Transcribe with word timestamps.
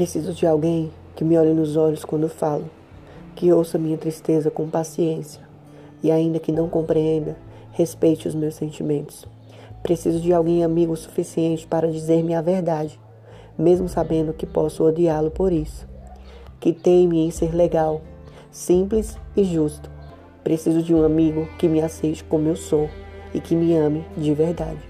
Preciso 0.00 0.32
de 0.32 0.46
alguém 0.46 0.90
que 1.14 1.22
me 1.22 1.36
olhe 1.36 1.52
nos 1.52 1.76
olhos 1.76 2.06
quando 2.06 2.26
falo, 2.26 2.64
que 3.36 3.52
ouça 3.52 3.76
minha 3.76 3.98
tristeza 3.98 4.50
com 4.50 4.66
paciência 4.66 5.42
e, 6.02 6.10
ainda 6.10 6.38
que 6.38 6.50
não 6.50 6.70
compreenda, 6.70 7.36
respeite 7.72 8.26
os 8.26 8.34
meus 8.34 8.54
sentimentos. 8.54 9.26
Preciso 9.82 10.18
de 10.18 10.32
alguém 10.32 10.64
amigo 10.64 10.94
o 10.94 10.96
suficiente 10.96 11.66
para 11.66 11.86
dizer-me 11.86 12.34
a 12.34 12.40
verdade, 12.40 12.98
mesmo 13.58 13.90
sabendo 13.90 14.32
que 14.32 14.46
posso 14.46 14.84
odiá-lo 14.84 15.30
por 15.30 15.52
isso. 15.52 15.86
Que 16.58 16.72
teime 16.72 17.20
em 17.20 17.30
ser 17.30 17.54
legal, 17.54 18.00
simples 18.50 19.18
e 19.36 19.44
justo. 19.44 19.90
Preciso 20.42 20.82
de 20.82 20.94
um 20.94 21.04
amigo 21.04 21.46
que 21.58 21.68
me 21.68 21.82
aceite 21.82 22.24
como 22.24 22.48
eu 22.48 22.56
sou 22.56 22.88
e 23.34 23.38
que 23.38 23.54
me 23.54 23.76
ame 23.76 24.02
de 24.16 24.32
verdade. 24.32 24.89